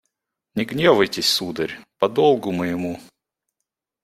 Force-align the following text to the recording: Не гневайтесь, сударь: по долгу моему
Не 0.55 0.65
гневайтесь, 0.65 1.29
сударь: 1.29 1.77
по 1.99 2.09
долгу 2.09 2.51
моему 2.51 2.99